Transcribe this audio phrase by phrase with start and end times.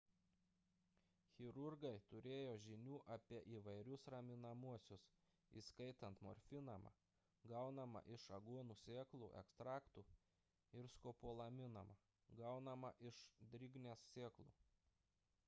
[1.39, 5.03] chirurgai turėjo žinių apie įvairius raminamuosius
[5.61, 6.77] įskaitant morfiną
[7.53, 10.05] gaunamą iš aguonų sėklų ekstraktų
[10.81, 11.83] ir skopolaminą
[12.41, 13.21] gaunamą iš
[13.55, 14.49] drignės sėklų